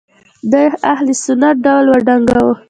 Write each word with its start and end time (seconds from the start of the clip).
دوی 0.51 0.67
اهل 0.91 1.07
سنت 1.23 1.55
ډول 1.65 1.85
وډنګاوه 1.89 2.55